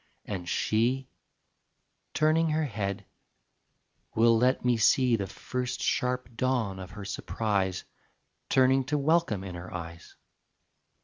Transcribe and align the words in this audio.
And 0.25 0.49
she, 0.49 1.09
Turning 2.15 2.49
her 2.49 2.65
head, 2.65 3.05
will 4.15 4.35
let 4.35 4.65
me 4.65 4.75
see 4.75 5.15
The 5.15 5.27
first 5.27 5.79
sharp 5.83 6.27
dawn 6.35 6.79
of 6.79 6.89
her 6.89 7.05
surprise 7.05 7.83
Turning 8.49 8.83
to 8.85 8.97
welcome 8.97 9.43
in 9.43 9.53
her 9.53 9.71
eyes. 9.71 10.15